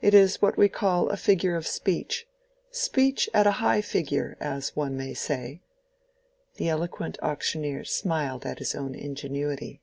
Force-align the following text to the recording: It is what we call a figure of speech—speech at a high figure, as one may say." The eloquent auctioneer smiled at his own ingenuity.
It 0.00 0.14
is 0.14 0.40
what 0.40 0.56
we 0.56 0.70
call 0.70 1.10
a 1.10 1.16
figure 1.18 1.54
of 1.54 1.66
speech—speech 1.66 3.28
at 3.34 3.46
a 3.46 3.50
high 3.60 3.82
figure, 3.82 4.34
as 4.40 4.74
one 4.74 4.96
may 4.96 5.12
say." 5.12 5.60
The 6.54 6.70
eloquent 6.70 7.18
auctioneer 7.22 7.84
smiled 7.84 8.46
at 8.46 8.60
his 8.60 8.74
own 8.74 8.94
ingenuity. 8.94 9.82